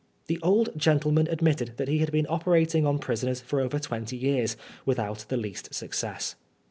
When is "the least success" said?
5.29-6.33